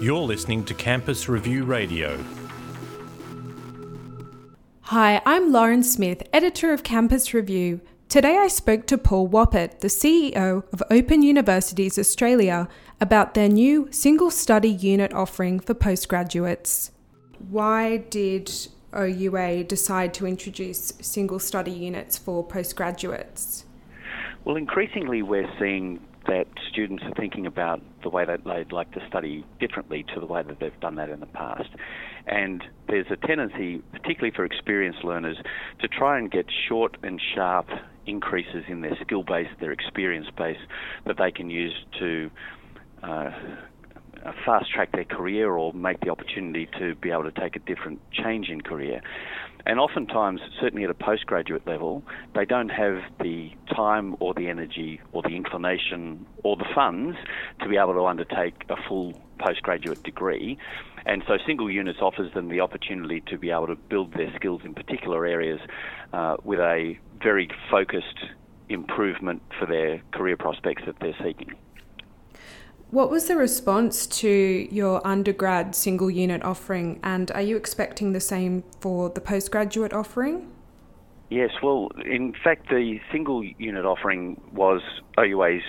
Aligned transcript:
You're 0.00 0.18
listening 0.18 0.64
to 0.64 0.74
Campus 0.74 1.28
Review 1.28 1.64
Radio. 1.64 2.24
Hi, 4.82 5.22
I'm 5.24 5.52
Lauren 5.52 5.82
Smith, 5.82 6.22
editor 6.32 6.72
of 6.72 6.82
Campus 6.82 7.32
Review. 7.32 7.80
Today 8.08 8.38
I 8.38 8.48
spoke 8.48 8.86
to 8.86 8.98
Paul 8.98 9.28
Wappett, 9.28 9.80
the 9.80 9.88
CEO 9.88 10.64
of 10.72 10.82
Open 10.90 11.22
Universities 11.22 11.98
Australia, 11.98 12.68
about 13.00 13.34
their 13.34 13.48
new 13.48 13.88
single 13.92 14.30
study 14.30 14.70
unit 14.70 15.12
offering 15.12 15.60
for 15.60 15.74
postgraduates. 15.74 16.90
Why 17.50 17.98
did 17.98 18.50
OUA 18.92 19.64
decide 19.64 20.12
to 20.14 20.26
introduce 20.26 20.92
single 21.00 21.38
study 21.38 21.70
units 21.70 22.18
for 22.18 22.42
postgraduates? 22.44 23.64
Well, 24.44 24.56
increasingly 24.56 25.22
we're 25.22 25.50
seeing 25.58 26.00
that 26.26 26.46
students 26.70 27.02
are 27.04 27.14
thinking 27.14 27.46
about 27.46 27.80
the 28.02 28.08
way 28.08 28.24
that 28.24 28.44
they'd 28.44 28.72
like 28.72 28.92
to 28.92 29.00
study 29.08 29.44
differently 29.58 30.04
to 30.14 30.20
the 30.20 30.26
way 30.26 30.42
that 30.42 30.60
they've 30.60 30.80
done 30.80 30.96
that 30.96 31.08
in 31.08 31.20
the 31.20 31.26
past. 31.26 31.70
And 32.26 32.62
there's 32.88 33.06
a 33.10 33.26
tendency, 33.26 33.82
particularly 33.92 34.32
for 34.34 34.44
experienced 34.44 35.04
learners, 35.04 35.38
to 35.80 35.88
try 35.88 36.18
and 36.18 36.30
get 36.30 36.46
short 36.68 36.96
and 37.02 37.20
sharp 37.34 37.68
increases 38.06 38.64
in 38.68 38.80
their 38.80 38.96
skill 39.02 39.22
base, 39.22 39.48
their 39.60 39.72
experience 39.72 40.28
base, 40.36 40.58
that 41.06 41.16
they 41.18 41.30
can 41.30 41.50
use 41.50 41.74
to 41.98 42.30
uh, 43.02 43.30
fast 44.44 44.70
track 44.72 44.92
their 44.92 45.04
career 45.04 45.52
or 45.52 45.72
make 45.72 46.00
the 46.00 46.10
opportunity 46.10 46.68
to 46.78 46.94
be 46.96 47.10
able 47.10 47.24
to 47.24 47.40
take 47.40 47.56
a 47.56 47.60
different 47.60 48.00
change 48.12 48.48
in 48.48 48.60
career. 48.60 49.00
And 49.66 49.78
oftentimes, 49.78 50.40
certainly 50.60 50.84
at 50.84 50.90
a 50.90 50.94
postgraduate 50.94 51.66
level, 51.66 52.02
they 52.34 52.44
don't 52.44 52.70
have 52.70 53.02
the 53.20 53.50
time 53.74 54.16
or 54.20 54.34
the 54.34 54.48
energy 54.48 55.00
or 55.12 55.22
the 55.22 55.36
inclination 55.36 56.26
or 56.42 56.56
the 56.56 56.66
funds 56.74 57.16
to 57.62 57.68
be 57.68 57.76
able 57.76 57.94
to 57.94 58.06
undertake 58.06 58.64
a 58.68 58.76
full 58.88 59.14
postgraduate 59.38 60.02
degree. 60.02 60.58
And 61.06 61.22
so 61.26 61.38
single 61.46 61.70
units 61.70 62.00
offers 62.02 62.32
them 62.34 62.48
the 62.48 62.60
opportunity 62.60 63.22
to 63.28 63.38
be 63.38 63.50
able 63.50 63.68
to 63.68 63.76
build 63.76 64.12
their 64.14 64.32
skills 64.36 64.62
in 64.64 64.74
particular 64.74 65.26
areas 65.26 65.60
uh, 66.12 66.36
with 66.44 66.58
a 66.58 66.98
very 67.22 67.48
focused 67.70 68.18
improvement 68.68 69.42
for 69.58 69.66
their 69.66 70.00
career 70.12 70.36
prospects 70.36 70.82
that 70.86 70.96
they're 71.00 71.16
seeking. 71.24 71.54
What 72.90 73.08
was 73.08 73.28
the 73.28 73.36
response 73.36 74.04
to 74.18 74.28
your 74.28 75.00
undergrad 75.06 75.76
single 75.76 76.10
unit 76.10 76.42
offering, 76.42 76.98
and 77.04 77.30
are 77.30 77.40
you 77.40 77.56
expecting 77.56 78.12
the 78.12 78.20
same 78.20 78.64
for 78.80 79.10
the 79.10 79.20
postgraduate 79.20 79.92
offering? 79.92 80.50
Yes, 81.28 81.50
well, 81.62 81.92
in 82.04 82.34
fact, 82.42 82.68
the 82.68 82.98
single 83.12 83.44
unit 83.44 83.84
offering 83.84 84.40
was 84.52 84.82
OUA's 85.16 85.62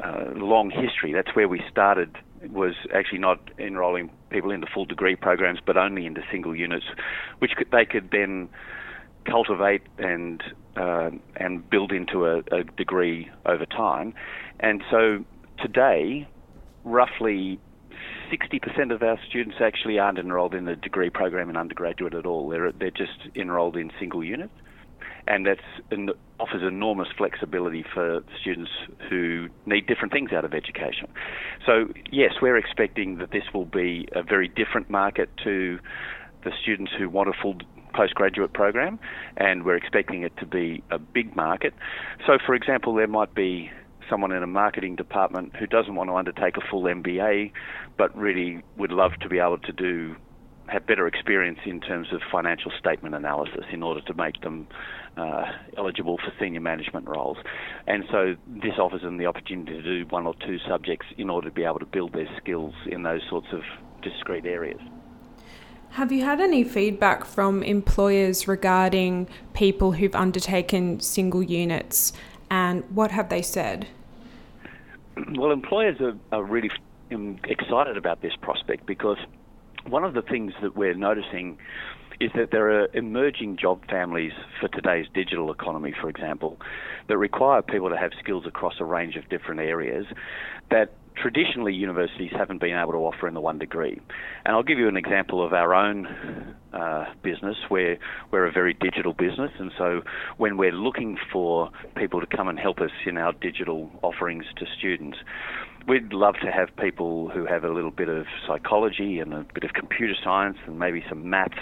uh, 0.00 0.26
long 0.36 0.70
history. 0.70 1.12
That's 1.12 1.34
where 1.34 1.48
we 1.48 1.60
started. 1.68 2.16
Was 2.50 2.74
actually 2.94 3.18
not 3.18 3.40
enrolling 3.58 4.10
people 4.30 4.52
into 4.52 4.68
full 4.72 4.84
degree 4.84 5.16
programs, 5.16 5.58
but 5.66 5.76
only 5.76 6.06
into 6.06 6.22
single 6.30 6.54
units, 6.54 6.86
which 7.40 7.50
could, 7.56 7.68
they 7.72 7.84
could 7.84 8.12
then 8.12 8.48
cultivate 9.24 9.82
and 9.98 10.40
uh, 10.76 11.10
and 11.34 11.68
build 11.68 11.90
into 11.90 12.26
a, 12.26 12.38
a 12.52 12.62
degree 12.62 13.28
over 13.44 13.66
time. 13.66 14.14
And 14.60 14.84
so 14.88 15.24
today, 15.62 16.28
roughly 16.84 17.58
60% 18.32 18.94
of 18.94 19.02
our 19.02 19.18
students 19.28 19.56
actually 19.60 19.98
aren't 19.98 20.18
enrolled 20.18 20.54
in 20.54 20.64
the 20.64 20.76
degree 20.76 21.10
program 21.10 21.50
in 21.50 21.56
undergraduate 21.56 22.14
at 22.14 22.26
all. 22.26 22.48
They're, 22.48 22.72
they're 22.72 22.90
just 22.90 23.28
enrolled 23.34 23.76
in 23.76 23.90
single 23.98 24.24
units. 24.24 24.52
And 25.26 25.46
that 25.46 25.58
offers 26.40 26.62
enormous 26.66 27.08
flexibility 27.16 27.84
for 27.94 28.22
students 28.40 28.70
who 29.08 29.48
need 29.66 29.86
different 29.86 30.12
things 30.12 30.32
out 30.32 30.44
of 30.44 30.54
education. 30.54 31.08
So, 31.66 31.92
yes, 32.10 32.32
we're 32.40 32.56
expecting 32.56 33.18
that 33.18 33.30
this 33.30 33.44
will 33.52 33.66
be 33.66 34.08
a 34.12 34.22
very 34.22 34.48
different 34.48 34.90
market 34.90 35.28
to 35.44 35.78
the 36.42 36.50
students 36.62 36.90
who 36.98 37.08
want 37.08 37.28
a 37.28 37.32
full 37.40 37.56
postgraduate 37.94 38.52
program, 38.52 38.98
and 39.36 39.64
we're 39.64 39.76
expecting 39.76 40.22
it 40.22 40.36
to 40.38 40.46
be 40.46 40.82
a 40.90 40.98
big 40.98 41.36
market. 41.36 41.74
So, 42.26 42.38
for 42.44 42.54
example, 42.54 42.94
there 42.94 43.06
might 43.06 43.34
be 43.34 43.70
someone 44.08 44.32
in 44.32 44.42
a 44.42 44.46
marketing 44.46 44.96
department 44.96 45.54
who 45.56 45.66
doesn't 45.66 45.94
want 45.94 46.08
to 46.10 46.14
undertake 46.14 46.56
a 46.56 46.60
full 46.70 46.84
MBA, 46.84 47.52
but 47.96 48.16
really 48.16 48.62
would 48.76 48.92
love 48.92 49.12
to 49.20 49.28
be 49.28 49.38
able 49.38 49.58
to 49.58 49.72
do 49.72 50.16
have 50.70 50.86
better 50.86 51.06
experience 51.06 51.58
in 51.66 51.80
terms 51.80 52.12
of 52.12 52.20
financial 52.30 52.70
statement 52.78 53.14
analysis 53.14 53.64
in 53.72 53.82
order 53.82 54.00
to 54.02 54.14
make 54.14 54.40
them 54.42 54.68
uh, 55.16 55.44
eligible 55.76 56.16
for 56.16 56.32
senior 56.38 56.60
management 56.60 57.08
roles. 57.08 57.36
And 57.86 58.04
so 58.10 58.36
this 58.46 58.74
offers 58.78 59.02
them 59.02 59.16
the 59.16 59.26
opportunity 59.26 59.72
to 59.72 59.82
do 59.82 60.06
one 60.10 60.26
or 60.26 60.34
two 60.46 60.58
subjects 60.68 61.06
in 61.18 61.28
order 61.28 61.48
to 61.48 61.54
be 61.54 61.64
able 61.64 61.80
to 61.80 61.86
build 61.86 62.12
their 62.12 62.28
skills 62.36 62.74
in 62.86 63.02
those 63.02 63.22
sorts 63.28 63.48
of 63.52 63.62
discrete 64.02 64.46
areas. 64.46 64.80
Have 65.90 66.12
you 66.12 66.24
had 66.24 66.40
any 66.40 66.62
feedback 66.62 67.24
from 67.24 67.64
employers 67.64 68.46
regarding 68.46 69.28
people 69.54 69.90
who've 69.92 70.14
undertaken 70.14 71.00
single 71.00 71.42
units 71.42 72.12
and 72.50 72.84
what 72.94 73.10
have 73.10 73.28
they 73.28 73.42
said? 73.42 73.86
Well, 75.36 75.50
employers 75.50 76.00
are, 76.00 76.16
are 76.32 76.42
really 76.42 76.70
excited 77.10 77.96
about 77.96 78.22
this 78.22 78.34
prospect 78.40 78.86
because 78.86 79.18
one 79.86 80.04
of 80.04 80.14
the 80.14 80.22
things 80.22 80.52
that 80.62 80.76
we're 80.76 80.94
noticing 80.94 81.58
is 82.20 82.30
that 82.34 82.50
there 82.50 82.70
are 82.70 82.88
emerging 82.92 83.56
job 83.56 83.82
families 83.88 84.32
for 84.60 84.68
today's 84.68 85.06
digital 85.14 85.50
economy, 85.50 85.94
for 85.98 86.10
example, 86.10 86.58
that 87.08 87.16
require 87.16 87.62
people 87.62 87.88
to 87.88 87.96
have 87.96 88.12
skills 88.18 88.46
across 88.46 88.74
a 88.78 88.84
range 88.84 89.16
of 89.16 89.28
different 89.30 89.60
areas 89.60 90.06
that 90.70 90.92
traditionally 91.20 91.74
universities 91.74 92.30
haven't 92.36 92.60
been 92.60 92.76
able 92.76 92.92
to 92.92 92.98
offer 92.98 93.28
in 93.28 93.34
the 93.34 93.40
one 93.40 93.58
degree. 93.58 94.00
And 94.44 94.54
I'll 94.54 94.62
give 94.62 94.78
you 94.78 94.88
an 94.88 94.96
example 94.96 95.44
of 95.44 95.52
our 95.52 95.74
own 95.74 96.54
uh, 96.72 97.04
business 97.22 97.56
where 97.68 97.98
we're 98.30 98.46
a 98.46 98.52
very 98.52 98.74
digital 98.74 99.12
business. 99.12 99.50
And 99.58 99.72
so 99.76 100.02
when 100.38 100.56
we're 100.56 100.72
looking 100.72 101.18
for 101.32 101.70
people 101.96 102.20
to 102.20 102.26
come 102.26 102.48
and 102.48 102.58
help 102.58 102.80
us 102.80 102.90
in 103.06 103.16
our 103.16 103.32
digital 103.32 103.90
offerings 104.02 104.44
to 104.56 104.66
students, 104.78 105.18
we'd 105.86 106.12
love 106.12 106.34
to 106.42 106.50
have 106.50 106.68
people 106.76 107.28
who 107.28 107.46
have 107.46 107.64
a 107.64 107.70
little 107.70 107.90
bit 107.90 108.08
of 108.08 108.26
psychology 108.46 109.18
and 109.18 109.34
a 109.34 109.46
bit 109.54 109.64
of 109.64 109.72
computer 109.72 110.14
science 110.22 110.58
and 110.66 110.78
maybe 110.78 111.04
some 111.08 111.28
maths 111.28 111.54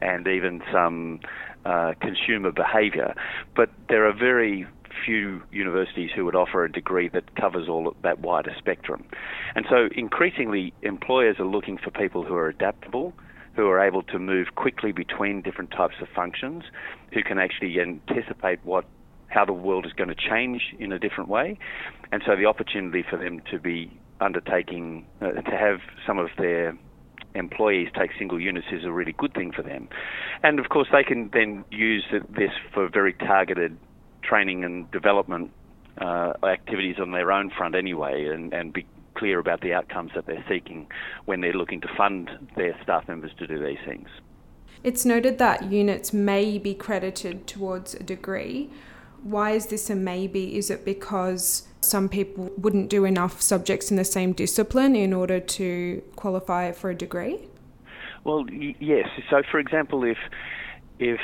and 0.00 0.26
even 0.26 0.62
some 0.72 1.20
uh, 1.64 1.92
consumer 2.00 2.50
behaviour. 2.50 3.14
But 3.54 3.70
there 3.88 4.06
are 4.08 4.14
very 4.14 4.66
few 5.04 5.42
universities 5.50 6.10
who 6.14 6.24
would 6.24 6.34
offer 6.34 6.64
a 6.64 6.70
degree 6.70 7.08
that 7.08 7.36
covers 7.36 7.68
all 7.68 7.94
that 8.02 8.20
wider 8.20 8.54
spectrum. 8.58 9.04
And 9.54 9.66
so 9.68 9.88
increasingly, 9.94 10.72
employers 10.82 11.36
are 11.38 11.46
looking 11.46 11.78
for 11.78 11.90
people 11.90 12.24
who 12.24 12.34
are 12.34 12.48
adaptable, 12.48 13.12
who 13.54 13.66
are 13.68 13.80
able 13.80 14.02
to 14.04 14.18
move 14.18 14.48
quickly 14.54 14.92
between 14.92 15.42
different 15.42 15.70
types 15.70 15.96
of 16.00 16.08
functions, 16.14 16.64
who 17.12 17.22
can 17.22 17.38
actually 17.38 17.80
anticipate 17.80 18.60
what 18.64 18.84
how 19.28 19.44
the 19.44 19.52
world 19.52 19.86
is 19.86 19.92
going 19.92 20.08
to 20.08 20.14
change 20.14 20.74
in 20.80 20.90
a 20.92 20.98
different 20.98 21.30
way. 21.30 21.56
And 22.10 22.20
so 22.26 22.34
the 22.34 22.46
opportunity 22.46 23.04
for 23.08 23.16
them 23.16 23.40
to 23.52 23.60
be 23.60 23.96
undertaking, 24.20 25.06
uh, 25.22 25.32
to 25.32 25.56
have 25.56 25.78
some 26.04 26.18
of 26.18 26.30
their 26.36 26.76
employees 27.34 27.88
take 27.96 28.10
single 28.18 28.40
units 28.40 28.66
is 28.72 28.84
a 28.84 28.92
really 28.92 29.14
good 29.16 29.32
thing 29.34 29.52
for 29.52 29.62
them. 29.62 29.88
And 30.42 30.58
of 30.58 30.68
course, 30.68 30.88
they 30.92 31.04
can 31.04 31.30
then 31.32 31.64
use 31.70 32.04
this 32.10 32.50
for 32.74 32.88
very 32.88 33.12
targeted 33.12 33.78
training 34.30 34.64
and 34.64 34.90
development 34.92 35.50
uh, 36.00 36.32
activities 36.44 36.96
on 37.00 37.10
their 37.10 37.32
own 37.32 37.50
front 37.50 37.74
anyway, 37.74 38.26
and, 38.26 38.54
and 38.54 38.72
be 38.72 38.86
clear 39.14 39.40
about 39.40 39.60
the 39.60 39.72
outcomes 39.74 40.12
that 40.14 40.24
they're 40.26 40.44
seeking 40.48 40.86
when 41.24 41.40
they're 41.40 41.52
looking 41.52 41.80
to 41.80 41.88
fund 41.96 42.30
their 42.56 42.74
staff 42.82 43.06
members 43.08 43.32
to 43.38 43.46
do 43.46 43.58
these 43.58 43.82
things. 43.84 44.08
It's 44.84 45.04
noted 45.04 45.38
that 45.38 45.70
units 45.70 46.12
may 46.12 46.58
be 46.58 46.74
credited 46.74 47.46
towards 47.46 47.94
a 47.94 48.02
degree. 48.02 48.70
Why 49.22 49.50
is 49.50 49.66
this 49.66 49.90
a 49.90 49.96
maybe? 49.96 50.56
Is 50.56 50.70
it 50.70 50.84
because 50.84 51.68
some 51.82 52.08
people 52.08 52.50
wouldn't 52.56 52.88
do 52.88 53.04
enough 53.04 53.42
subjects 53.42 53.90
in 53.90 53.96
the 53.96 54.04
same 54.04 54.32
discipline 54.32 54.94
in 54.96 55.12
order 55.12 55.40
to 55.40 56.02
qualify 56.16 56.72
for 56.72 56.88
a 56.88 56.94
degree? 56.94 57.48
Well, 58.24 58.44
y- 58.44 58.76
yes. 58.78 59.08
So, 59.28 59.42
for 59.50 59.58
example, 59.58 60.04
if 60.04 60.18
if 60.98 61.20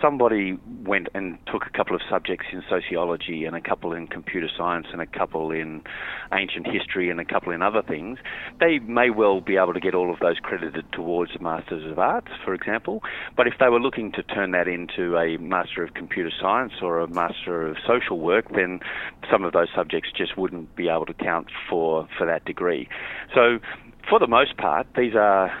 somebody 0.00 0.58
went 0.84 1.08
and 1.14 1.38
took 1.50 1.64
a 1.66 1.70
couple 1.70 1.94
of 1.94 2.02
subjects 2.08 2.46
in 2.52 2.62
sociology 2.68 3.44
and 3.44 3.56
a 3.56 3.60
couple 3.60 3.92
in 3.92 4.06
computer 4.06 4.48
science 4.56 4.86
and 4.92 5.00
a 5.00 5.06
couple 5.06 5.50
in 5.50 5.82
ancient 6.32 6.66
history 6.66 7.10
and 7.10 7.20
a 7.20 7.24
couple 7.24 7.52
in 7.52 7.62
other 7.62 7.82
things, 7.82 8.18
they 8.60 8.78
may 8.80 9.10
well 9.10 9.40
be 9.40 9.56
able 9.56 9.74
to 9.74 9.80
get 9.80 9.94
all 9.94 10.12
of 10.12 10.20
those 10.20 10.38
credited 10.38 10.84
towards 10.92 11.32
a 11.36 11.42
Masters 11.42 11.90
of 11.90 11.98
Arts, 11.98 12.30
for 12.44 12.54
example. 12.54 13.02
But 13.36 13.46
if 13.46 13.54
they 13.58 13.68
were 13.68 13.80
looking 13.80 14.12
to 14.12 14.22
turn 14.22 14.52
that 14.52 14.68
into 14.68 15.16
a 15.16 15.36
Master 15.38 15.82
of 15.82 15.94
Computer 15.94 16.30
Science 16.40 16.74
or 16.82 17.00
a 17.00 17.08
Master 17.08 17.66
of 17.66 17.76
Social 17.86 18.18
Work, 18.18 18.54
then 18.54 18.80
some 19.30 19.44
of 19.44 19.52
those 19.52 19.68
subjects 19.74 20.10
just 20.16 20.36
wouldn't 20.36 20.74
be 20.76 20.88
able 20.88 21.06
to 21.06 21.14
count 21.14 21.48
for, 21.68 22.08
for 22.16 22.26
that 22.26 22.44
degree. 22.44 22.88
So, 23.34 23.58
for 24.08 24.20
the 24.20 24.28
most 24.28 24.56
part, 24.56 24.86
these 24.96 25.14
are 25.16 25.52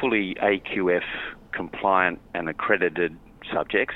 fully 0.00 0.36
AQF 0.42 1.04
compliant 1.52 2.18
and 2.34 2.48
accredited 2.48 3.16
subjects, 3.52 3.94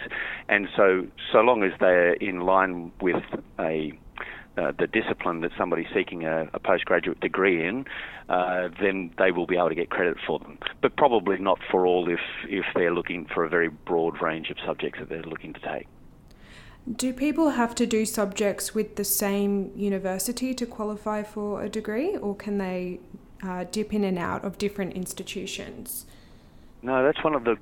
and 0.48 0.68
so 0.76 1.06
so 1.32 1.40
long 1.40 1.62
as 1.62 1.72
they're 1.80 2.14
in 2.14 2.40
line 2.40 2.92
with 3.00 3.22
a 3.58 3.92
uh, 4.56 4.72
the 4.78 4.86
discipline 4.86 5.42
that 5.42 5.50
somebody's 5.58 5.86
seeking 5.94 6.24
a, 6.24 6.48
a 6.54 6.58
postgraduate 6.58 7.20
degree 7.20 7.66
in, 7.66 7.84
uh, 8.30 8.68
then 8.80 9.10
they 9.18 9.30
will 9.30 9.46
be 9.46 9.54
able 9.54 9.68
to 9.68 9.74
get 9.74 9.90
credit 9.90 10.16
for 10.26 10.38
them. 10.38 10.58
But 10.80 10.96
probably 10.96 11.36
not 11.38 11.58
for 11.70 11.86
all 11.86 12.08
if, 12.08 12.20
if 12.48 12.64
they're 12.74 12.94
looking 12.94 13.26
for 13.26 13.44
a 13.44 13.50
very 13.50 13.68
broad 13.68 14.22
range 14.22 14.48
of 14.48 14.56
subjects 14.64 14.98
that 14.98 15.10
they're 15.10 15.22
looking 15.22 15.52
to 15.52 15.60
take. 15.60 15.86
Do 16.90 17.12
people 17.12 17.50
have 17.50 17.74
to 17.74 17.86
do 17.86 18.06
subjects 18.06 18.74
with 18.74 18.96
the 18.96 19.04
same 19.04 19.72
university 19.74 20.54
to 20.54 20.64
qualify 20.64 21.22
for 21.22 21.62
a 21.62 21.68
degree, 21.68 22.16
or 22.16 22.34
can 22.34 22.58
they 22.58 23.00
uh, 23.42 23.64
dip 23.70 23.92
in 23.92 24.04
and 24.04 24.18
out 24.18 24.44
of 24.44 24.56
different 24.56 24.94
institutions? 24.94 26.06
No, 26.82 27.04
that's 27.04 27.22
one 27.24 27.34
of 27.34 27.44
the 27.44 27.56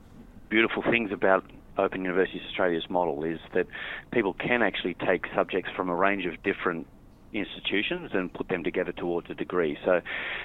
beautiful 0.48 0.82
things 0.82 1.10
about 1.10 1.44
Open 1.78 2.02
Universities 2.02 2.42
Australia's 2.48 2.88
model 2.88 3.24
is 3.24 3.38
that 3.54 3.66
people 4.12 4.34
can 4.34 4.62
actually 4.62 4.94
take 5.06 5.26
subjects 5.34 5.70
from 5.76 5.88
a 5.88 5.94
range 5.94 6.26
of 6.26 6.42
different 6.42 6.86
institutions 7.34 8.10
and 8.14 8.32
put 8.32 8.48
them 8.48 8.62
together 8.62 8.92
towards 8.92 9.28
a 9.28 9.34
degree. 9.34 9.76
So 9.84 10.00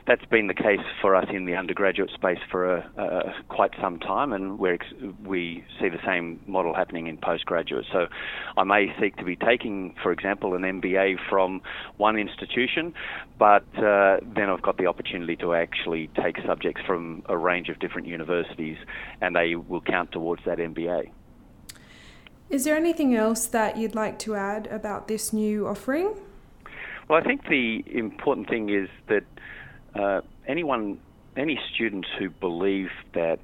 that's 0.08 0.26
been 0.26 0.48
the 0.48 0.54
case 0.54 0.80
for 1.02 1.16
us 1.16 1.28
in 1.32 1.46
the 1.46 1.56
undergraduate 1.56 2.10
space 2.12 2.40
for 2.50 2.78
a, 2.78 2.92
a, 2.98 3.44
quite 3.48 3.72
some 3.82 4.00
time, 4.00 4.34
and 4.34 4.60
we 4.60 4.78
we 5.24 5.64
see 5.80 5.90
the 5.90 6.00
same 6.06 6.40
model 6.48 6.74
happening 6.74 7.08
in 7.08 7.18
postgraduate. 7.18 7.86
So 7.92 8.08
I 8.58 8.64
may 8.64 8.88
seek 9.00 9.16
to 9.18 9.24
be 9.24 9.36
taking, 9.36 9.96
for 10.02 10.12
example, 10.12 10.56
an 10.56 10.64
MBA 10.64 11.18
from 11.30 11.62
one 11.98 12.18
institution, 12.18 12.94
but 13.38 13.66
uh, 13.78 14.18
then 14.36 14.50
I've 14.50 14.62
got 14.62 14.78
the 14.78 14.88
opportunity 14.88 15.36
to 15.38 15.54
actually 15.54 16.10
take 16.22 16.38
subjects 16.46 16.82
from 16.86 17.24
a 17.28 17.38
range 17.38 17.70
of 17.70 17.80
different 17.80 18.08
universities, 18.08 18.78
and 19.22 19.36
they 19.36 19.56
will 19.56 19.82
count 19.82 20.12
towards 20.12 20.44
that 20.46 20.58
MBA. 20.58 21.12
Is 22.50 22.64
there 22.64 22.76
anything 22.76 23.16
else 23.16 23.46
that 23.48 23.78
you'd 23.78 23.94
like 23.94 24.18
to 24.20 24.34
add 24.34 24.68
about 24.68 25.08
this 25.08 25.32
new 25.32 25.68
offering? 25.68 26.16
Well, 27.08 27.20
I 27.20 27.24
think 27.24 27.48
the 27.48 27.84
important 27.86 28.50
thing 28.50 28.70
is 28.70 28.90
that 29.08 29.24
uh, 29.94 30.22
anyone, 30.48 31.00
any 31.38 31.60
students 31.74 32.08
who 32.18 32.32
believe 32.32 32.90
that 33.14 33.40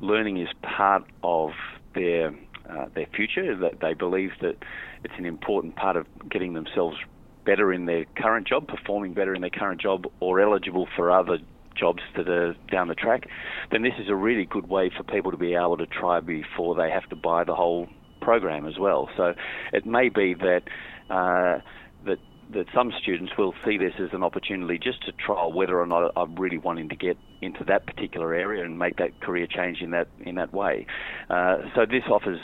learning 0.00 0.38
is 0.38 0.48
part 0.62 1.04
of 1.22 1.50
their 1.94 2.34
uh, 2.68 2.86
their 2.96 3.06
future, 3.14 3.56
that 3.56 3.78
they 3.80 3.94
believe 3.94 4.32
that 4.40 4.56
it's 5.04 5.14
an 5.18 5.24
important 5.24 5.76
part 5.76 5.96
of 5.96 6.04
getting 6.28 6.52
themselves 6.54 6.96
better 7.44 7.72
in 7.72 7.86
their 7.86 8.06
current 8.16 8.48
job, 8.48 8.66
performing 8.66 9.14
better 9.14 9.36
in 9.36 9.40
their 9.40 9.50
current 9.50 9.80
job, 9.80 10.04
or 10.18 10.40
eligible 10.40 10.88
for 10.96 11.12
other 11.12 11.38
jobs 11.76 12.02
that 12.16 12.28
are 12.28 12.56
down 12.72 12.88
the 12.88 12.94
track, 12.96 13.28
then 13.70 13.82
this 13.82 13.92
is 14.00 14.08
a 14.08 14.16
really 14.16 14.46
good 14.46 14.68
way 14.68 14.90
for 14.96 15.04
people 15.04 15.30
to 15.30 15.36
be 15.36 15.54
able 15.54 15.76
to 15.76 15.86
try 15.86 16.18
before 16.18 16.74
they 16.74 16.90
have 16.90 17.08
to 17.08 17.14
buy 17.14 17.44
the 17.44 17.54
whole 17.54 17.86
program 18.26 18.66
as 18.66 18.76
well. 18.76 19.08
So 19.16 19.34
it 19.72 19.86
may 19.86 20.08
be 20.08 20.34
that 20.34 20.62
uh, 21.08 21.60
that 22.06 22.18
that 22.52 22.66
some 22.74 22.92
students 23.00 23.32
will 23.38 23.54
see 23.64 23.76
this 23.78 23.94
as 24.00 24.10
an 24.12 24.22
opportunity 24.22 24.78
just 24.78 25.04
to 25.06 25.12
trial 25.12 25.52
whether 25.52 25.80
or 25.80 25.86
not 25.86 26.12
I'm 26.16 26.34
really 26.34 26.58
wanting 26.58 26.88
to 26.88 26.96
get 26.96 27.16
into 27.40 27.62
that 27.64 27.86
particular 27.86 28.34
area 28.34 28.64
and 28.64 28.78
make 28.78 28.96
that 28.96 29.20
career 29.20 29.46
change 29.48 29.78
in 29.80 29.90
that 29.90 30.08
in 30.20 30.34
that 30.34 30.52
way. 30.52 30.86
Uh, 31.30 31.58
so 31.74 31.86
this 31.86 32.02
offers 32.10 32.40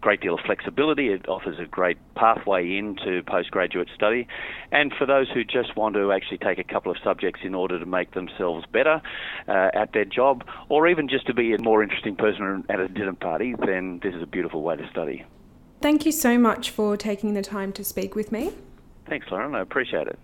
great 0.00 0.20
deal 0.20 0.34
of 0.34 0.40
flexibility. 0.44 1.08
It 1.08 1.28
offers 1.28 1.58
a 1.58 1.66
great 1.66 1.98
pathway 2.14 2.76
into 2.76 3.22
postgraduate 3.26 3.88
study. 3.94 4.26
And 4.72 4.92
for 4.96 5.06
those 5.06 5.28
who 5.30 5.44
just 5.44 5.76
want 5.76 5.94
to 5.94 6.12
actually 6.12 6.38
take 6.38 6.58
a 6.58 6.64
couple 6.64 6.90
of 6.92 6.98
subjects 7.02 7.40
in 7.44 7.54
order 7.54 7.78
to 7.78 7.86
make 7.86 8.12
themselves 8.14 8.64
better 8.72 9.00
uh, 9.48 9.70
at 9.74 9.92
their 9.92 10.04
job, 10.04 10.44
or 10.68 10.86
even 10.88 11.08
just 11.08 11.26
to 11.26 11.34
be 11.34 11.54
a 11.54 11.58
more 11.60 11.82
interesting 11.82 12.16
person 12.16 12.64
at 12.68 12.80
a 12.80 12.88
dinner 12.88 13.14
party, 13.14 13.54
then 13.64 14.00
this 14.02 14.14
is 14.14 14.22
a 14.22 14.26
beautiful 14.26 14.62
way 14.62 14.76
to 14.76 14.88
study. 14.90 15.24
Thank 15.80 16.06
you 16.06 16.12
so 16.12 16.38
much 16.38 16.70
for 16.70 16.96
taking 16.96 17.34
the 17.34 17.42
time 17.42 17.72
to 17.74 17.84
speak 17.84 18.14
with 18.14 18.32
me. 18.32 18.52
Thanks, 19.08 19.26
Lauren. 19.30 19.54
I 19.54 19.60
appreciate 19.60 20.06
it. 20.06 20.18